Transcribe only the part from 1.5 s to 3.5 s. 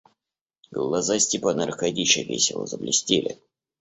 Аркадьича весело заблестели.